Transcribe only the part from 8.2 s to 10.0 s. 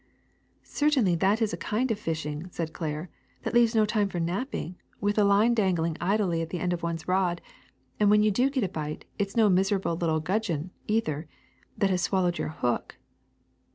you do get a bite, it 's no miserable